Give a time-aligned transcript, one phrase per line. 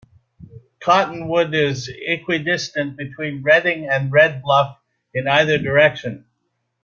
[0.79, 4.79] Cottonwood is equidistant between Redding and Red Bluff,
[5.13, 6.25] in either direction.